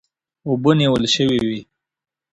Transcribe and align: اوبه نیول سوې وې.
اوبه 0.47 0.71
نیول 0.79 1.03
سوې 1.15 1.37
وې. 1.47 1.59